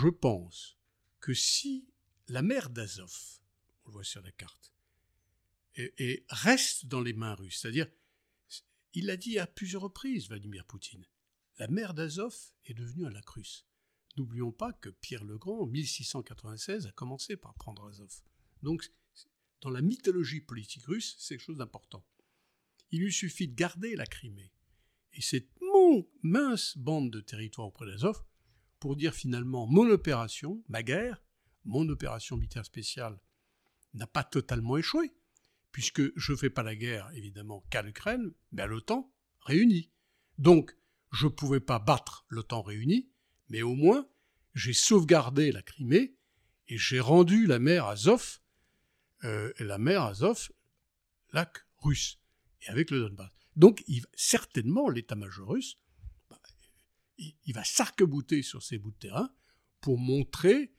[0.00, 0.76] je pense
[1.20, 1.88] que si
[2.28, 3.40] la mer d'Azov,
[3.84, 4.72] on le voit sur la carte,
[5.76, 7.86] et reste dans les mains russes, c'est-à-dire
[8.96, 11.04] il l'a dit à plusieurs reprises, Vladimir Poutine.
[11.58, 13.66] La mer d'Azov est devenue un lac russe.
[14.16, 18.22] N'oublions pas que Pierre le Grand, en 1696, a commencé par prendre Azov.
[18.62, 18.90] Donc,
[19.60, 22.06] dans la mythologie politique russe, c'est quelque chose d'important.
[22.90, 24.50] Il lui suffit de garder la Crimée
[25.12, 25.50] et cette
[26.22, 28.24] mince bande de territoire auprès d'Azov
[28.80, 31.22] pour dire finalement mon opération, ma guerre,
[31.64, 33.20] mon opération militaire spéciale
[33.92, 35.12] n'a pas totalement échoué,
[35.76, 39.90] puisque je ne fais pas la guerre, évidemment, qu'à l'Ukraine, mais à l'OTAN réunie.
[40.38, 40.74] Donc,
[41.12, 43.10] je ne pouvais pas battre l'OTAN réunie,
[43.50, 44.08] mais au moins,
[44.54, 46.16] j'ai sauvegardé la Crimée
[46.68, 48.38] et j'ai rendu la mer Azov,
[49.24, 50.50] euh, la mer Azov,
[51.34, 52.20] lac russe,
[52.62, 53.30] et avec le Donbass.
[53.54, 53.84] Donc,
[54.14, 55.78] certainement, l'état-major russe,
[56.30, 56.40] bah,
[57.18, 59.30] il, va s'arc-bouter sur ces bouts de terrain
[59.82, 60.72] pour montrer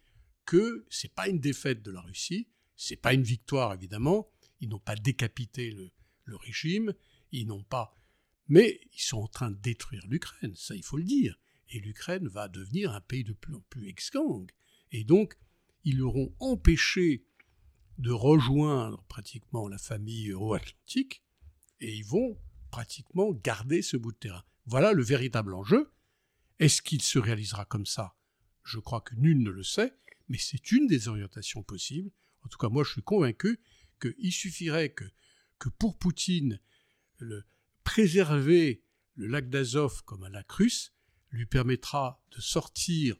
[0.45, 4.31] que c'est pas une défaite de la Russie, c'est pas une victoire évidemment.
[4.59, 5.91] Ils n'ont pas décapité le,
[6.35, 6.93] régime,
[7.31, 7.95] ils n'ont pas,
[8.47, 11.39] mais ils sont en train de détruire l'Ukraine, ça il faut le dire.
[11.69, 14.45] Et l'Ukraine va devenir un pays de plus en plus exgang.
[14.91, 15.37] Et donc,
[15.83, 17.25] ils l'auront empêché
[17.97, 21.23] de rejoindre pratiquement la famille euro-atlantique
[21.79, 22.37] et ils vont
[22.71, 24.43] pratiquement garder ce bout de terrain.
[24.65, 25.91] Voilà le véritable enjeu.
[26.59, 28.15] Est-ce qu'il se réalisera comme ça?
[28.63, 29.93] Je crois que nul ne le sait,
[30.27, 32.11] mais c'est une des orientations possibles.
[32.43, 33.59] En tout cas, moi, je suis convaincu
[33.99, 35.05] qu'il suffirait que,
[35.60, 36.60] que pour Poutine,
[37.17, 37.45] le,
[37.83, 38.83] préserver
[39.15, 40.93] le lac d'Azov comme un lac russe
[41.31, 43.15] lui permettra de sortir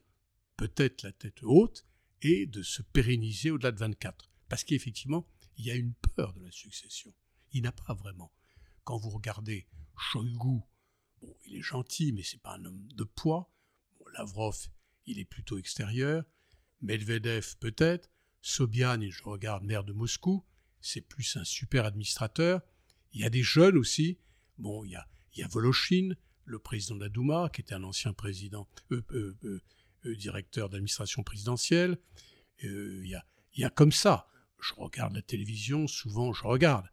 [0.56, 1.86] peut-être la tête haute
[2.22, 4.30] et de se pérenniser au-delà de 24.
[4.50, 7.14] Parce qu'effectivement, il y a une peur de la succession.
[7.52, 8.32] Il n'a pas vraiment.
[8.84, 10.62] Quand vous regardez Shoigu,
[11.22, 13.52] bon, il est gentil, mais c'est pas un homme de poids.
[14.14, 14.68] Lavrov,
[15.06, 16.24] il est plutôt extérieur.
[16.82, 18.10] Medvedev, peut-être.
[18.42, 20.46] Sobyan, et je regarde maire de Moscou,
[20.82, 22.62] c'est plus un super administrateur.
[23.14, 24.20] Il y a des jeunes aussi.
[24.58, 28.14] Bon, il y a, il Voloshin, le président de la Douma, qui était un ancien
[28.14, 29.62] président, euh, euh,
[30.06, 31.98] euh, directeur d'administration présidentielle.
[32.62, 33.22] Il
[33.56, 34.28] y a comme ça.
[34.60, 36.90] Je regarde la télévision, souvent je regarde.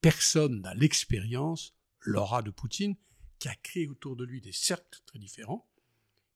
[0.00, 2.96] Personne n'a l'expérience, l'aura de Poutine,
[3.38, 5.70] qui a créé autour de lui des cercles très différents,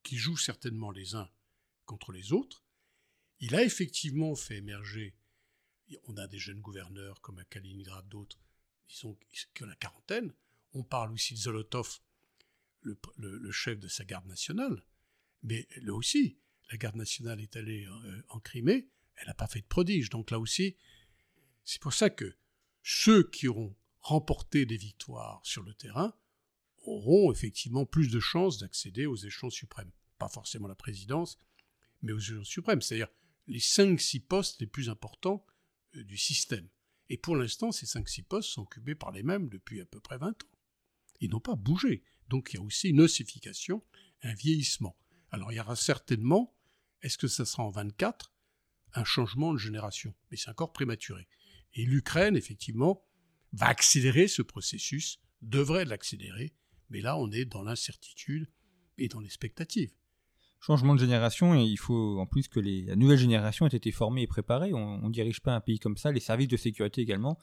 [0.03, 1.29] qui jouent certainement les uns
[1.85, 2.63] contre les autres.
[3.39, 5.15] Il a effectivement fait émerger,
[6.07, 8.39] on a des jeunes gouverneurs comme à Kaliningrad, d'autres,
[8.87, 9.17] disons,
[9.53, 10.33] qui ont la quarantaine.
[10.73, 11.99] On parle aussi de Zolotov,
[12.81, 14.83] le, chef de sa garde nationale.
[15.43, 16.37] Mais là aussi,
[16.71, 20.09] la garde nationale est allée euh, en Crimée, elle n'a pas fait de prodige.
[20.09, 20.77] Donc là aussi,
[21.65, 22.35] c'est pour ça que
[22.83, 26.15] ceux qui auront remporté des victoires sur le terrain
[26.83, 29.91] auront effectivement plus de chances d'accéder aux échelons suprêmes.
[30.17, 31.37] Pas forcément la présidence,
[32.01, 33.09] mais aux échelons suprêmes, c'est-à-dire
[33.47, 35.45] les 5-6 postes les plus importants
[35.93, 36.67] du système.
[37.09, 40.17] Et pour l'instant, ces 5-6 postes sont occupés par les mêmes depuis à peu près
[40.17, 40.47] 20 ans.
[41.19, 42.03] Ils n'ont pas bougé.
[42.27, 43.83] Donc il y a aussi une ossification,
[44.21, 44.97] un vieillissement.
[45.31, 46.55] Alors il y aura certainement,
[47.01, 48.33] est-ce que ça sera en 24,
[48.93, 50.13] un changement de génération?
[50.29, 51.27] Mais c'est encore prématuré.
[51.73, 53.05] Et l'Ukraine, effectivement,
[53.51, 56.53] va accélérer ce processus, devrait l'accélérer,
[56.89, 58.49] mais là on est dans l'incertitude
[58.97, 59.91] et dans l'expectative.
[60.61, 64.23] Changement de génération, et il faut en plus que la nouvelle génération ait été formée
[64.23, 64.73] et préparée.
[64.73, 67.39] On ne dirige pas un pays comme ça, les services de sécurité également.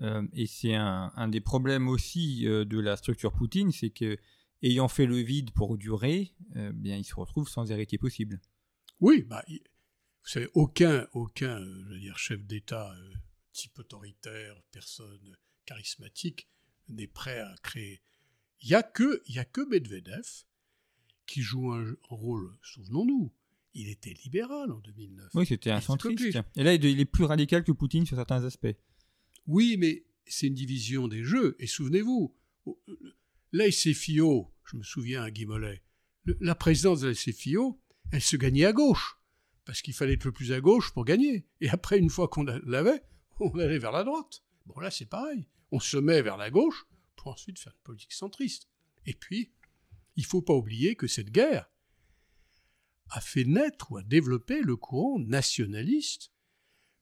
[0.00, 4.18] Euh, et c'est un, des problèmes aussi euh, de la structure Poutine, c'est que
[4.62, 8.40] ayant fait le vide pour durer, euh, bien il se retrouve sans héritier possible.
[9.00, 9.58] Oui, bah, vous
[10.24, 11.60] savez, aucun, aucun
[11.98, 12.90] dire, chef d'État
[13.52, 16.48] type autoritaire, personne charismatique
[16.88, 18.02] n'est prêt à créer.
[18.62, 18.82] Il n'y a, a
[19.44, 20.45] que Medvedev
[21.26, 23.32] qui joue un rôle, souvenons-nous,
[23.74, 25.30] il était libéral en 2009.
[25.34, 26.38] Oui, c'était un centriste.
[26.56, 28.74] Et là, il est plus radical que Poutine sur certains aspects.
[29.46, 31.56] Oui, mais c'est une division des jeux.
[31.58, 32.34] Et souvenez-vous,
[33.52, 35.46] la SFIO, je me souviens à Guy
[36.40, 39.20] la présidence de la SFIO, elle se gagnait à gauche.
[39.64, 41.46] Parce qu'il fallait être le plus à gauche pour gagner.
[41.60, 43.02] Et après, une fois qu'on l'avait,
[43.40, 44.44] on allait vers la droite.
[44.64, 45.48] Bon, là, c'est pareil.
[45.70, 46.86] On se met vers la gauche
[47.16, 48.68] pour ensuite faire une politique centriste.
[49.06, 49.52] Et puis,
[50.16, 51.70] il ne faut pas oublier que cette guerre
[53.10, 56.32] a fait naître ou a développé le courant nationaliste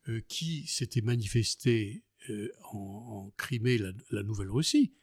[0.09, 4.95] euh, qui s'était manifesté euh, en, Crimée, la, Nouvelle-Russie,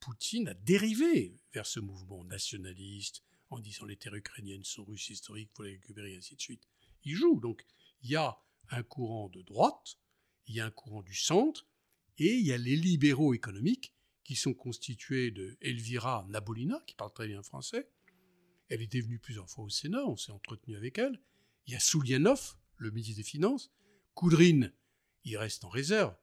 [0.00, 5.50] Poutine a dérivé vers ce mouvement nationaliste en disant les terres ukrainiennes sont russes historiques,
[5.52, 6.68] il faut les récupérer, et ainsi de suite.
[7.04, 7.40] Il joue.
[7.40, 7.64] Donc,
[8.02, 8.38] il y a
[8.70, 9.98] un courant de droite,
[10.46, 11.66] il y a un courant du centre,
[12.18, 13.94] et il y a les libéraux économiques
[14.28, 17.88] qui sont constitués de Elvira Nabolina, qui parle très bien français.
[18.68, 21.18] Elle était venue plusieurs fois au Sénat, on s'est entretenu avec elle.
[21.66, 23.72] Il y a Soulianov, le ministre des Finances.
[24.12, 24.74] Koudrine,
[25.24, 26.14] il reste en réserve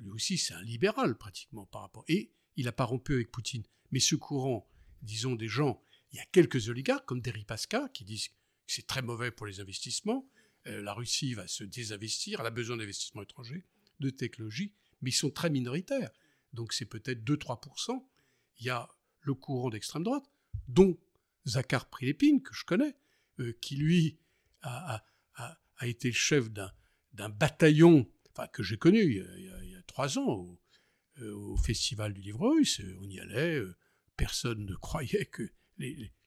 [0.00, 2.04] lui aussi, c'est un libéral pratiquement par rapport.
[2.08, 3.62] Et il n'a pas rompu avec Poutine.
[3.92, 4.68] Mais ce courant,
[5.02, 8.34] disons des gens, il y a quelques oligarques comme Deripaska qui disent que
[8.66, 10.28] c'est très mauvais pour les investissements.
[10.66, 13.62] Euh, la Russie va se désinvestir, elle a besoin d'investissements étrangers,
[14.00, 16.10] de technologie, mais ils sont très minoritaires.
[16.54, 18.02] Donc c'est peut-être 2-3%.
[18.60, 18.88] Il y a
[19.20, 20.24] le courant d'extrême droite,
[20.68, 20.96] dont
[21.46, 22.96] Zakhar Prilepine, que je connais,
[23.40, 24.18] euh, qui lui
[24.62, 25.04] a,
[25.78, 28.08] a été le chef d'un bataillon
[28.52, 30.58] que j'ai connu il y, a, trois ans au,
[31.22, 32.80] au, Festival du Livre Russe.
[33.00, 33.60] On y allait,
[34.16, 35.50] personne ne croyait que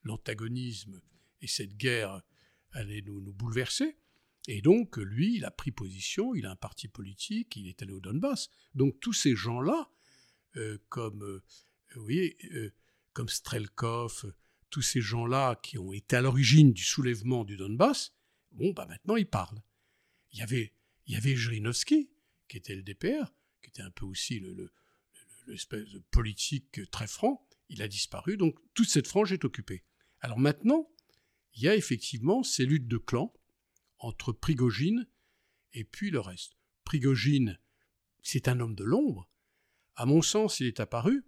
[0.02, 1.00] l'antagonisme
[1.40, 2.22] et cette guerre
[2.72, 3.96] allaient nous, nous, bouleverser.
[4.46, 7.92] Et donc, lui, il a pris position, il a un parti politique, il est allé
[7.92, 8.48] au Donbass.
[8.74, 9.96] Donc, tous ces gens-là, euh,
[10.88, 11.42] comme, euh,
[11.94, 12.72] vous voyez, euh,
[13.12, 14.32] comme Strelkov,
[14.70, 18.14] tous ces gens-là qui ont été à l'origine du soulèvement du Donbass,
[18.52, 19.62] bon, bah maintenant, ils parlent.
[20.32, 20.74] Il y avait,
[21.06, 22.10] il y avait Jirinovski,
[22.48, 24.42] qui était le DPR, qui était un peu aussi
[25.46, 29.84] l'espèce le, de politique très franc, il a disparu, donc toute cette frange est occupée.
[30.20, 30.88] Alors maintenant,
[31.54, 33.32] il y a effectivement ces luttes de clans
[33.98, 35.06] entre Prigogine
[35.72, 36.56] et puis le reste.
[36.84, 37.58] Prigogine,
[38.22, 39.28] c'est un homme de l'ombre.
[39.98, 41.24] À mon sens, il est apparu.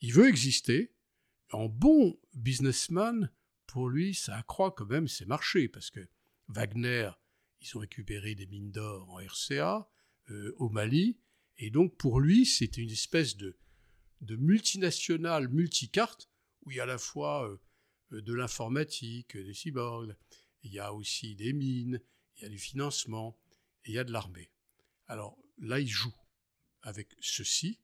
[0.00, 0.94] Il veut exister.
[1.50, 3.28] En bon businessman,
[3.66, 6.08] pour lui, ça accroît quand même ses marchés, parce que
[6.46, 7.10] Wagner,
[7.60, 9.90] ils ont récupéré des mines d'or en RCA,
[10.30, 11.18] euh, au Mali,
[11.56, 13.58] et donc pour lui, c'était une espèce de,
[14.20, 16.30] de multinationale multicarte,
[16.62, 17.50] où il y a à la fois
[18.12, 20.14] euh, de l'informatique, des cyborgs,
[20.62, 22.00] il y a aussi des mines,
[22.36, 23.36] il y a du financement,
[23.84, 24.52] et il y a de l'armée.
[25.08, 26.14] Alors là, il joue
[26.82, 27.80] avec ceci,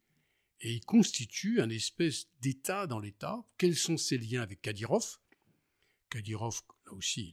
[0.64, 3.44] et il constitue un espèce d'État dans l'État.
[3.58, 5.18] Quels sont ses liens avec Kadyrov?
[6.08, 7.32] Kadyrov, là aussi,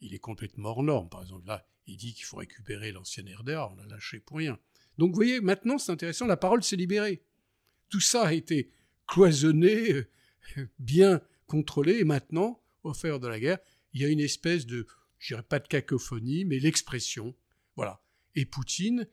[0.00, 1.10] il est, complètement hors norme.
[1.10, 4.58] Par exemple, là, il dit qu'il faut récupérer l'ancienne RDA, on l'a lâché pour rien.
[4.96, 7.22] Donc vous voyez, maintenant, c'est intéressant, la parole s'est libérée.
[7.90, 8.70] Tout ça a été
[9.06, 13.58] cloisonné, euh, bien contrôlé, et maintenant, au faire de la guerre,
[13.92, 14.86] il y a une espèce de,
[15.18, 17.36] je dirais pas de cacophonie, mais l'expression.
[17.76, 18.02] Voilà.
[18.34, 19.06] Et Poutine,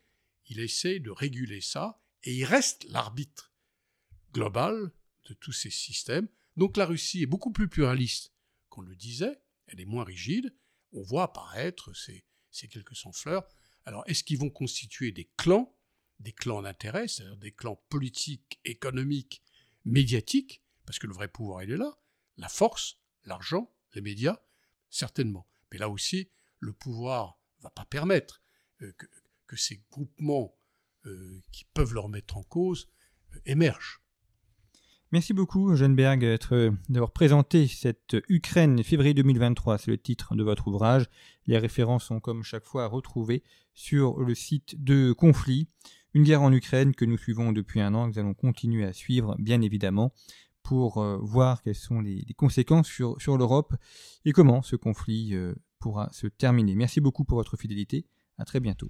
[0.48, 3.54] il essaie de réguler ça, et il reste l'arbitre
[4.34, 4.92] global
[5.30, 6.28] de tous ces systèmes.
[6.58, 8.34] Donc la Russie est beaucoup plus pluraliste
[8.68, 10.54] qu'on le disait, elle est moins rigide,
[10.92, 13.48] on voit apparaître ces, ces quelques sans-fleurs.
[13.86, 15.74] Alors est-ce qu'ils vont constituer des clans,
[16.20, 19.42] des clans d'intérêt, c'est-à-dire des clans politiques, économiques,
[19.86, 21.98] médiatiques, parce que le vrai pouvoir il est là,
[22.36, 24.38] la force, l'argent, les médias,
[24.90, 25.48] certainement.
[25.72, 28.42] Mais là aussi, le pouvoir ne va pas permettre
[28.82, 28.92] euh,
[29.46, 30.57] que, ces groupements
[31.08, 32.88] euh, qui peuvent leur mettre en cause
[33.34, 34.02] euh, émergent.
[35.14, 36.38] Merci beaucoup, Berg,
[36.90, 39.78] d'avoir présenté cette Ukraine février 2023.
[39.78, 41.10] C'est le titre de votre ouvrage.
[41.46, 43.42] Les références sont comme chaque fois retrouvées
[43.74, 45.70] sur le site de Conflit.
[46.14, 48.92] Une guerre en Ukraine que nous suivons depuis un an, que nous allons continuer à
[48.92, 50.12] suivre, bien évidemment
[50.68, 53.74] pour euh, voir quelles sont les, conséquences sur, sur l'Europe
[54.26, 56.76] et comment ce conflit euh, pourra se terminer.
[56.76, 58.06] Merci beaucoup pour votre fidélité.
[58.38, 58.90] À très bientôt.